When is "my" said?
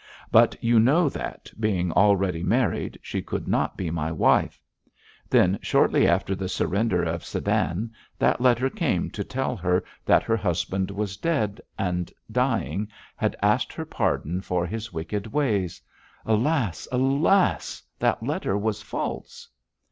3.91-4.11